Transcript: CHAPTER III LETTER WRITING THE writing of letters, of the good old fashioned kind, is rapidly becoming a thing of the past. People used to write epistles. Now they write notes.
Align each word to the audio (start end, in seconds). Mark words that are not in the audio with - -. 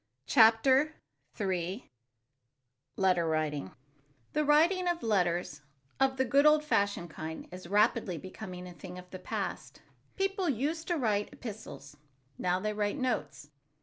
CHAPTER 0.25 0.95
III 1.39 1.91
LETTER 2.97 3.27
WRITING 3.27 3.71
THE 4.33 4.43
writing 4.43 4.87
of 4.87 5.03
letters, 5.03 5.61
of 5.99 6.17
the 6.17 6.25
good 6.25 6.47
old 6.47 6.63
fashioned 6.63 7.11
kind, 7.11 7.47
is 7.51 7.67
rapidly 7.69 8.17
becoming 8.17 8.67
a 8.67 8.73
thing 8.73 8.97
of 8.97 9.11
the 9.11 9.19
past. 9.19 9.83
People 10.15 10.49
used 10.49 10.87
to 10.87 10.97
write 10.97 11.31
epistles. 11.31 11.97
Now 12.39 12.59
they 12.59 12.73
write 12.73 12.97
notes. 12.97 13.51